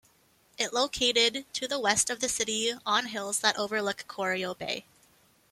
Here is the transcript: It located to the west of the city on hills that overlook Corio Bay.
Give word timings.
It 0.57 0.73
located 0.73 1.45
to 1.53 1.67
the 1.67 1.77
west 1.79 2.09
of 2.09 2.21
the 2.21 2.27
city 2.27 2.73
on 2.87 3.05
hills 3.09 3.41
that 3.41 3.55
overlook 3.59 4.05
Corio 4.07 4.55
Bay. 4.55 4.83